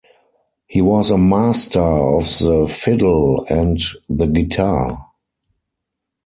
He 0.65 0.81
was 0.81 1.11
a 1.11 1.17
master 1.19 1.79
of 1.79 2.23
the 2.23 2.65
fiddle 2.67 3.45
and 3.51 3.77
the 4.09 4.25
guitar. 4.25 5.11